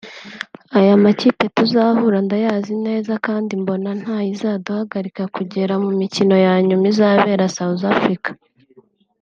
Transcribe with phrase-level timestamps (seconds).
[0.79, 7.83] “aya makipe tuzahura ndayazi neza kandi mbona ntayizaduhagarika kugera mu mikino ya nyuma izabera South
[7.95, 8.29] Africa”